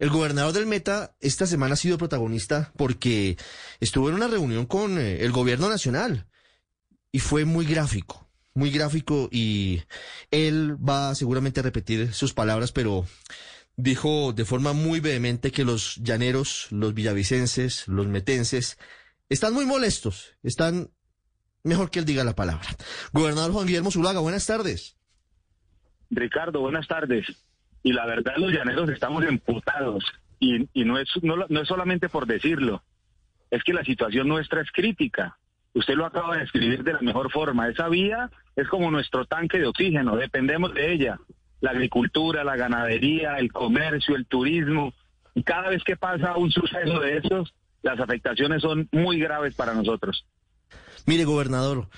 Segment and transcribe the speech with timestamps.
[0.00, 3.36] El gobernador del Meta esta semana ha sido protagonista porque
[3.80, 6.26] estuvo en una reunión con eh, el gobierno nacional
[7.12, 9.82] y fue muy gráfico, muy gráfico y
[10.30, 13.04] él va seguramente a repetir sus palabras, pero
[13.76, 18.78] dijo de forma muy vehemente que los llaneros, los villavicenses, los metenses,
[19.28, 20.88] están muy molestos, están
[21.62, 22.68] mejor que él diga la palabra.
[23.12, 24.96] Gobernador Juan Guillermo Zulaga, buenas tardes.
[26.08, 27.26] Ricardo, buenas tardes.
[27.82, 30.04] Y la verdad, los llaneros estamos emputados.
[30.38, 32.82] Y, no, es, no, no es solamente por decirlo,
[33.50, 35.36] es que la situación nuestra es crítica.
[35.74, 37.68] Usted lo acaba de describir de la mejor forma.
[37.68, 41.18] Esa vía es como nuestro tanque de oxígeno, dependemos de ella.
[41.60, 44.94] La agricultura, la ganadería, el comercio, el turismo.
[45.34, 49.74] Y cada vez que pasa un suceso de esos, las afectaciones son muy graves para
[49.74, 50.26] nosotros.
[51.06, 51.88] Mire, gobernador,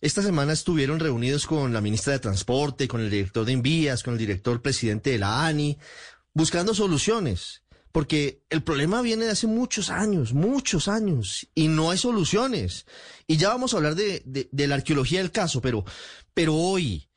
[0.00, 4.14] esta semana estuvieron reunidos con la ministra de Transporte, con el director de Envías, con
[4.14, 5.76] el director presidente de la ANI,
[6.32, 7.62] buscando soluciones.
[7.92, 12.86] Porque el problema viene de hace muchos años, muchos años, y no hay soluciones.
[13.26, 15.84] Y ya vamos a hablar de, la arqueología del caso, pero,
[16.54, 17.08] hoy,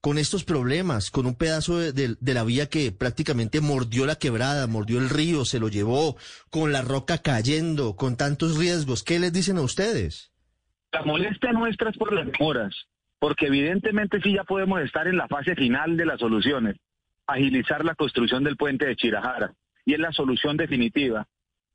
[0.00, 4.98] con estos problemas, con un pedazo de, la vía que prácticamente mordió la quebrada, mordió
[4.98, 6.16] el río, se lo llevó,
[6.50, 10.31] con la roca cayendo, con tantos riesgos, ¿qué les dicen a ustedes?
[10.92, 12.86] La molestia nuestra es por las demoras,
[13.18, 16.76] porque evidentemente sí ya podemos estar en la fase final de las soluciones,
[17.26, 19.54] agilizar la construcción del puente de Chirajara,
[19.86, 21.26] y es la solución definitiva.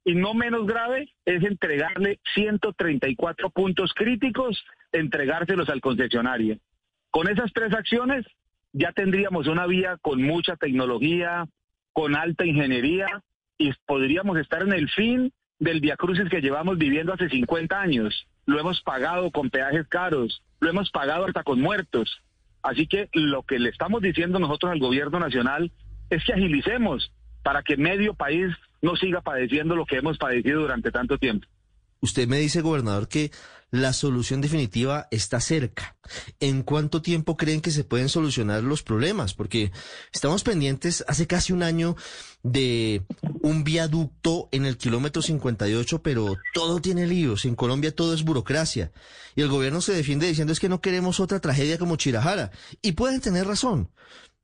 [0.06, 6.59] Y no menos grave es entregarle 134 puntos críticos, entregárselos al concesionario.
[7.09, 8.24] Con esas tres acciones
[8.72, 11.48] ya tendríamos una vía con mucha tecnología,
[11.92, 13.08] con alta ingeniería
[13.58, 18.27] y podríamos estar en el fin del viacrucis que llevamos viviendo hace 50 años.
[18.45, 22.22] Lo hemos pagado con peajes caros, lo hemos pagado hasta con muertos.
[22.61, 25.72] Así que lo que le estamos diciendo nosotros al gobierno nacional
[26.09, 27.11] es que agilicemos
[27.44, 31.47] para que medio país no siga padeciendo lo que hemos padecido durante tanto tiempo.
[32.00, 33.31] Usted me dice, gobernador, que
[33.70, 35.97] la solución definitiva está cerca.
[36.40, 39.34] ¿En cuánto tiempo creen que se pueden solucionar los problemas?
[39.34, 39.72] Porque
[40.14, 41.96] estamos pendientes hace casi un año
[42.44, 43.03] de
[43.41, 47.46] un viaducto en el kilómetro 58, pero todo tiene líos.
[47.46, 48.91] En Colombia todo es burocracia.
[49.36, 52.52] Y el gobierno se defiende diciendo es que no queremos otra tragedia como Chirajara.
[52.81, 53.90] Y pueden tener razón,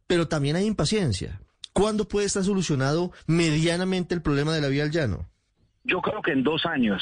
[0.06, 1.42] pero también hay impaciencia.
[1.72, 5.30] ¿Cuándo puede estar solucionado medianamente el problema de la vía al llano?
[5.84, 7.02] Yo creo que en dos años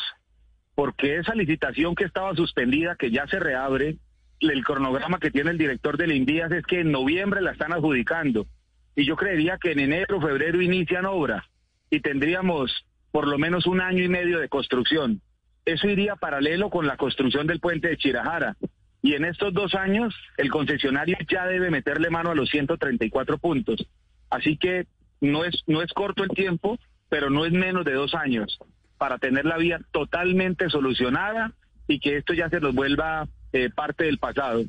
[0.76, 3.98] porque esa licitación que estaba suspendida, que ya se reabre,
[4.40, 8.48] el cronograma que tiene el director del INVIAS es que en noviembre la están adjudicando.
[8.96, 11.46] Y yo creería que en enero, febrero inician obras
[11.90, 15.22] y tendríamos por lo menos un año y medio de construcción.
[15.66, 18.56] Eso iría paralelo con la construcción del puente de Chirajara.
[19.04, 23.86] Y en estos dos años, el concesionario ya debe meterle mano a los 134 puntos.
[24.30, 24.88] Así que
[25.20, 28.58] no es, no es corto el tiempo, pero no es menos de dos años
[29.02, 31.54] para tener la vía totalmente solucionada
[31.88, 34.64] y que esto ya se nos vuelva eh, parte del pasado.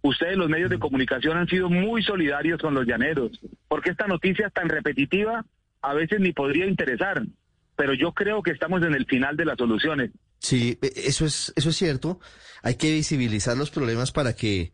[0.00, 4.48] Ustedes, los medios de comunicación, han sido muy solidarios con los llaneros, porque esta noticia
[4.48, 5.44] tan repetitiva
[5.82, 7.26] a veces ni podría interesar,
[7.76, 10.12] pero yo creo que estamos en el final de las soluciones.
[10.38, 12.20] Sí, e, eso es, eso es cierto.
[12.62, 14.72] Hay que visibilizar los problemas para que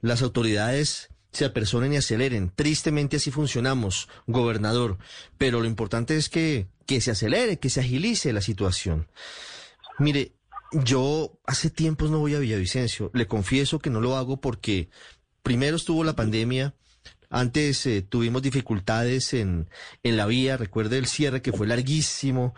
[0.00, 2.52] las autoridades se apersonen y aceleren.
[2.54, 4.98] Tristemente así funcionamos, gobernador,
[5.38, 9.08] pero lo importante es que, que se acelere, que se agilice la situación.
[9.98, 10.32] Mire,
[10.72, 13.10] yo hace tiempos no voy a Villavicencio.
[13.14, 14.88] Le confieso que no lo hago porque
[15.42, 16.74] primero estuvo la pandemia.
[17.28, 19.68] Antes eh, tuvimos dificultades en,
[20.02, 22.54] en la vía, recuerde el cierre que fue larguísimo.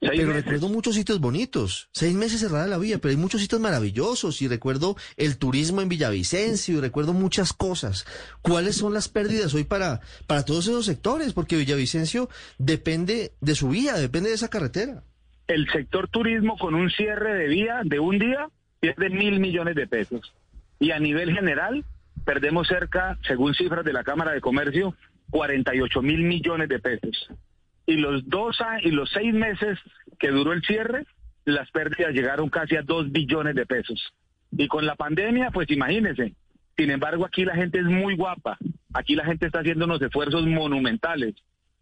[0.00, 0.34] Pero meses.
[0.44, 1.88] recuerdo muchos sitios bonitos.
[1.92, 4.40] Seis meses cerrada la vía, pero hay muchos sitios maravillosos.
[4.42, 8.06] Y recuerdo el turismo en Villavicencio y recuerdo muchas cosas.
[8.40, 11.32] ¿Cuáles son las pérdidas hoy para, para todos esos sectores?
[11.32, 15.02] Porque Villavicencio depende de su vía, depende de esa carretera.
[15.48, 18.48] El sector turismo con un cierre de vía de un día
[18.80, 20.32] pierde mil millones de pesos.
[20.78, 21.84] Y a nivel general
[22.24, 24.94] perdemos cerca, según cifras de la Cámara de Comercio,
[25.30, 27.28] 48 mil millones de pesos
[27.88, 29.78] y los dos y los seis meses
[30.18, 31.06] que duró el cierre,
[31.46, 34.12] las pérdidas llegaron casi a dos billones de pesos.
[34.52, 36.34] Y con la pandemia, pues imagínense.
[36.76, 38.58] Sin embargo, aquí la gente es muy guapa.
[38.92, 41.34] Aquí la gente está haciendo unos esfuerzos monumentales.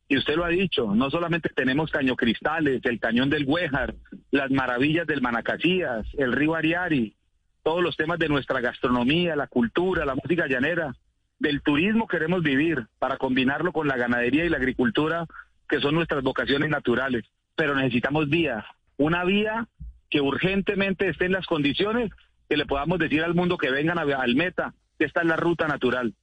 [0.06, 3.96] Y usted lo ha dicho, no solamente tenemos caño cristales, el cañón del Güejar,
[4.30, 7.16] las maravillas del Manacasías, el río Ariari,
[7.64, 10.94] todos los temas de nuestra gastronomía, la cultura, la música llanera.
[11.40, 15.26] Del turismo queremos vivir para combinarlo con la ganadería y la agricultura
[15.68, 17.24] que son nuestras vocaciones naturales,
[17.54, 18.64] pero necesitamos vía,
[18.96, 19.68] una vía
[20.10, 22.10] que urgentemente esté en las condiciones
[22.48, 25.36] que le podamos decir al mundo que vengan a, al meta, que esta es la
[25.36, 26.14] ruta natural.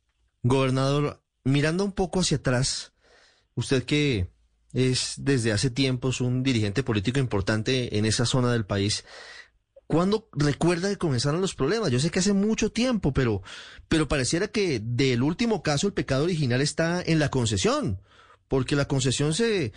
[0.42, 2.94] Gobernador, mirando un poco hacia atrás,
[3.56, 4.30] usted que
[4.74, 9.06] es desde hace tiempos un dirigente político importante en esa zona del país.
[9.86, 11.92] ¿Cuándo recuerda que comenzaron los problemas?
[11.92, 13.44] Yo sé que hace mucho tiempo, pero,
[13.88, 18.00] pero pareciera que del último caso el pecado original está en la concesión,
[18.53, 19.71] porque la concesión se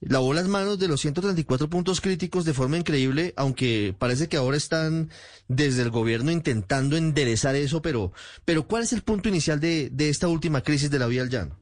[0.00, 4.56] lavó las manos de los 134 puntos críticos de forma increíble, aunque parece que ahora
[4.56, 5.10] están
[5.46, 8.12] desde el gobierno intentando enderezar eso, pero,
[8.46, 11.58] pero ¿cuál es el punto inicial de, esta última crisis de la vía al llano?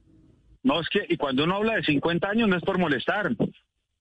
[0.63, 3.35] No, es que, y cuando uno habla de 50 años no es por molestar.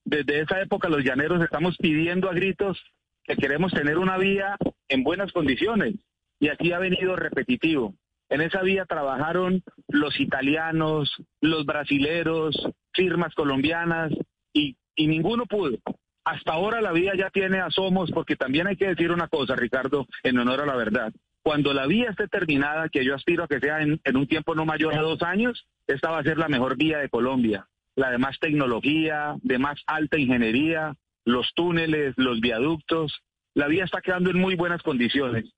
[0.04, 2.78] Desde esa época los llaneros estamos pidiendo a gritos
[3.24, 4.56] que queremos tener una vía
[4.88, 5.96] en buenas condiciones.
[6.38, 7.96] Y aquí ha venido repetitivo.
[8.32, 12.56] En esa vía trabajaron los italianos, los brasileros,
[12.94, 14.10] firmas colombianas
[14.54, 15.76] y, ninguno pudo.
[16.24, 20.06] Hasta ahora la vía ya tiene asomos porque también hay que decir una cosa, Ricardo,
[20.22, 21.12] en honor a la verdad.
[21.42, 24.54] Cuando la vía esté terminada, que yo aspiro a que sea en, en un tiempo
[24.54, 28.10] no mayor a dos años, esta va a ser la mejor vía de Colombia, la
[28.10, 30.96] de más tecnología, de más alta ingeniería,
[31.26, 33.12] los túneles, los viaductos.
[33.52, 35.52] La vía está quedando en muy buenas condiciones.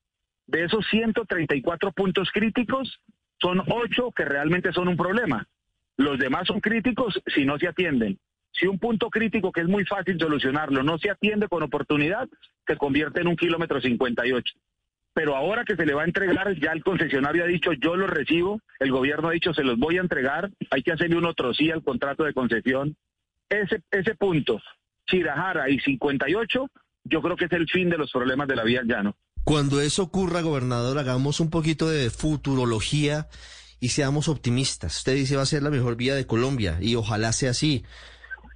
[0.47, 3.01] De esos 134 puntos críticos,
[3.41, 5.47] son ocho que realmente son un problema.
[5.97, 8.19] Los demás son críticos si no se atienden.
[8.53, 12.29] Si un punto crítico que es muy fácil solucionarlo no se atiende con oportunidad,
[12.67, 14.55] se convierte en un kilómetro 58
[15.15, 18.09] pero ahora que se le va a entregar, ya el concesionario ha dicho yo lo
[18.09, 21.55] recibo, el gobierno ha dicho se los voy a entregar, hay que hacerle un otro
[21.55, 22.97] sí al contrato de concesión.
[23.49, 24.61] Ese, ese punto,
[25.07, 26.69] Chirajara y 58,
[27.05, 29.15] yo creo que es el fin de los problemas de la vía llano.
[29.45, 33.29] Cuando eso ocurra, gobernador, hagamos un poquito de futurología
[33.79, 34.97] y seamos optimistas.
[34.97, 37.85] Usted dice va a ser la mejor vía de Colombia y ojalá sea así.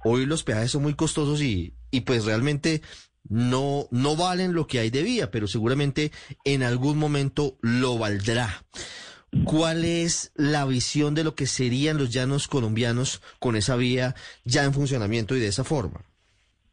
[0.03, 2.81] Hoy los peajes son muy costosos y, y pues realmente
[3.27, 6.11] no, no valen lo que hay de vía, pero seguramente
[6.43, 8.65] en algún momento lo valdrá.
[9.43, 14.63] ¿Cuál es la visión de lo que serían los llanos colombianos con esa vía ya
[14.63, 16.08] en funcionamiento y de esa forma?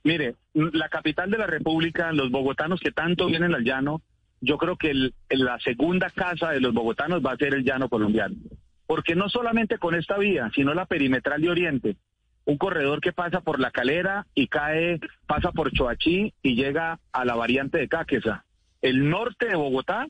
[0.06, 4.02] Mire, la capital de la República, los bogotanos que tanto vienen al llano,
[4.40, 4.94] yo creo que
[5.30, 8.36] la segunda casa de los bogotanos va a ser el llano colombiano.
[8.86, 11.96] Porque no solamente con esta vía, sino la perimetral de Oriente,
[12.44, 17.24] un corredor que pasa por la calera y cae, pasa por Choachí y llega a
[17.24, 18.44] la variante de Cáqueza.
[18.82, 20.06] El norte de Bogotá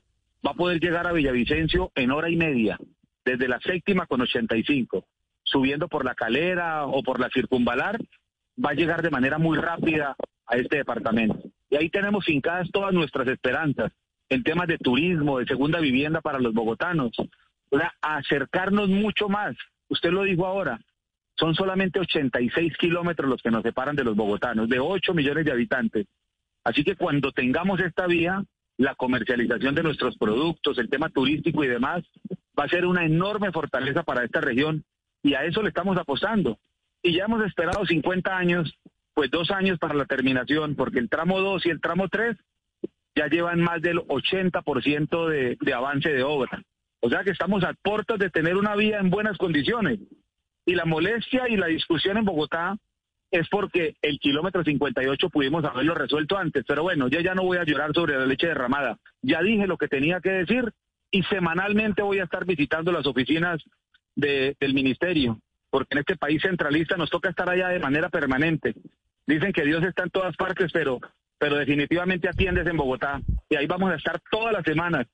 [0.47, 2.79] va a poder llegar a Villavicencio en hora y media,
[3.25, 5.07] desde la séptima con 85,
[5.43, 7.99] subiendo por la calera o por la circunvalar,
[8.63, 10.17] va a llegar de manera muy rápida
[10.47, 11.41] a este departamento.
[11.71, 13.93] Y ahí tenemos fincadas todas nuestras esperanzas
[14.29, 17.13] en temas de turismo, de segunda vivienda para los bogotanos.
[17.71, 19.57] Sea, acercarnos mucho más.
[19.89, 20.81] Usted lo dijo ahora,
[21.39, 25.53] son solamente 86 kilómetros los que nos separan de los bogotanos, de 8 millones de
[25.53, 26.07] habitantes.
[26.65, 28.43] Así que cuando tengamos esta vía,
[28.79, 32.05] la comercialización de nuestros productos, el tema turístico y demás,
[32.59, 34.85] va a ser una enorme fortaleza para esta región
[35.23, 36.59] y a eso le estamos apostando.
[37.07, 38.77] Y ya hemos esperado 50 años,
[39.15, 42.37] pues dos años para la terminación, porque el tramo 2 y el tramo 3
[43.15, 46.61] ya llevan más del 80% de, de avance de obra.
[46.99, 50.01] O sea que estamos a puertas de tener una vía en buenas condiciones.
[50.65, 52.77] Y la molestia y la discusión en Bogotá
[53.31, 56.65] es porque el kilómetro 58 pudimos haberlo resuelto antes.
[56.67, 58.99] Pero bueno, yo ya no voy a llorar sobre la leche derramada.
[59.23, 60.73] Ya dije lo que tenía que decir
[61.13, 63.63] y semanalmente voy a estar visitando las oficinas
[64.17, 65.39] de, del ministerio,
[65.71, 68.75] porque en este país centralista nos toca estar allá de manera permanente.
[69.27, 71.01] Dicen que Dios está en todas partes, pero,
[71.39, 73.21] pero definitivamente atiendes en Bogotá.
[73.49, 75.07] Y ahí vamos a estar todas las semanas,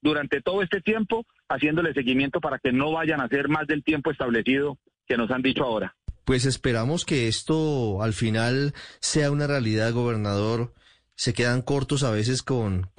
[0.00, 4.10] durante todo este tiempo, haciéndole seguimiento para que no vayan a ser más del tiempo
[4.10, 5.94] establecido que nos han dicho ahora.
[6.24, 10.74] Pues esperamos que esto al final sea una realidad, gobernador.
[11.18, 12.90] Se quedan cortos a veces con,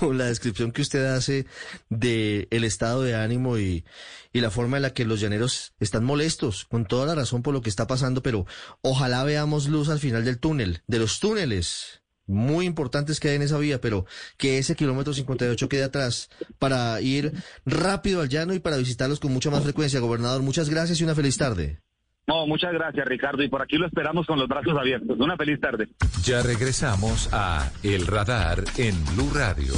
[0.00, 1.44] con, la descripción que usted hace
[1.90, 3.84] de el estado de ánimo y,
[4.32, 7.52] y la forma en la que los llaneros están molestos, con toda la razón por
[7.52, 8.46] lo que está pasando, pero
[8.80, 13.42] ojalá veamos luz al final del túnel, de los túneles muy importantes que hay en
[13.42, 17.32] esa vía, pero que ese kilómetro 58 quede atrás para ir
[17.66, 20.00] rápido al llano y para visitarlos con mucha más frecuencia.
[20.00, 21.82] Gobernador, muchas gracias y una feliz tarde.
[22.26, 25.18] No, muchas gracias Ricardo y por aquí lo esperamos con los brazos abiertos.
[25.18, 25.88] Una feliz tarde.
[26.22, 29.74] Ya regresamos a El Radar en Blue Radio.